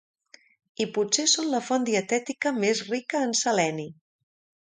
[0.85, 3.87] I potser són la font dietètica més rica en seleni.